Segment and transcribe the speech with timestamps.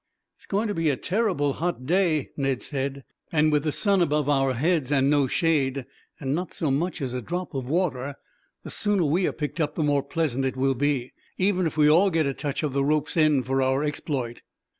[0.35, 4.01] "It is going to be a terrible hot day," Ned said, "and with the sun
[4.01, 5.85] above our heads and no shade,
[6.19, 8.15] and not so much as a drop of water,
[8.63, 11.87] the sooner we are picked up the more pleasant it will be, even if we
[11.87, 14.41] all get a touch of the rope's end for our exploit."